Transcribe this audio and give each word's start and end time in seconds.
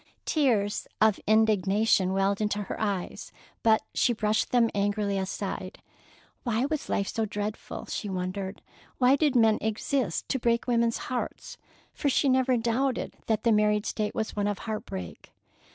Tears 0.25 0.87
of 0.99 1.19
indignation 1.27 2.11
welled 2.11 2.41
into 2.41 2.63
her 2.63 2.81
eyes, 2.81 3.31
but 3.61 3.83
she 3.93 4.13
brushed 4.13 4.49
them 4.49 4.71
angrily 4.73 5.15
aside. 5.15 5.77
Why 6.41 6.65
was 6.65 6.89
life 6.89 7.07
so 7.07 7.23
dreadful, 7.25 7.85
she 7.85 8.09
wondered. 8.09 8.63
Why 8.97 9.15
did 9.15 9.35
men 9.35 9.59
exist 9.61 10.27
to 10.29 10.39
break 10.39 10.65
women's 10.65 10.97
hearts?—for 10.97 12.09
she 12.09 12.29
never 12.29 12.57
doubted 12.57 13.15
that 13.27 13.43
the 13.43 13.51
married 13.51 13.85
state 13.85 14.15
was 14.15 14.35
one 14.35 14.47
of 14.47 14.57
heart 14.65 14.87
break. 14.87 15.33